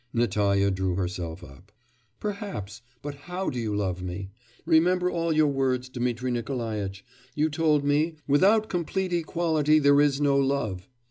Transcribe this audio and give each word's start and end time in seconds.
Natalya 0.13 0.71
drew 0.71 0.95
herself 0.95 1.43
up. 1.43 1.71
'Perhaps; 2.19 2.81
but 3.03 3.13
how 3.13 3.51
do 3.51 3.59
you 3.59 3.75
love 3.75 4.01
me? 4.01 4.31
Remember 4.65 5.11
all 5.11 5.31
your 5.31 5.45
words, 5.45 5.89
Dmitri 5.89 6.31
Nikolaitch. 6.31 7.05
You 7.35 7.49
told 7.51 7.83
me: 7.83 8.15
"Without 8.27 8.67
complete 8.67 9.13
equality 9.13 9.77
there 9.77 10.01
is 10.01 10.19
no 10.19 10.37
love."... 10.37 10.89